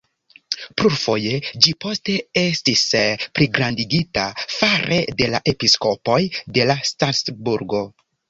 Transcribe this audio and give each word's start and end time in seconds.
Plurfoje 0.81 1.33
ĝi 1.65 1.73
poste 1.85 2.15
estis 2.43 2.85
pligrandigita 3.39 4.25
fare 4.55 4.99
de 5.21 5.29
la 5.35 5.43
episkopoj 5.53 6.19
de 6.57 6.65
Strasburgo. 6.93 7.83